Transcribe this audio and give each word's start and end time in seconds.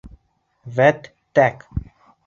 Вәт 0.79 1.11
тәк! 1.41 1.65